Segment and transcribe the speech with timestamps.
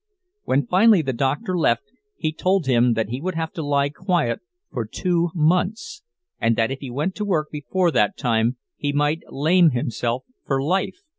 [0.45, 4.39] When finally the doctor left, he told him that he would have to lie quiet
[4.71, 6.01] for two months,
[6.39, 10.59] and that if he went to work before that time he might lame himself for
[10.59, 11.01] life.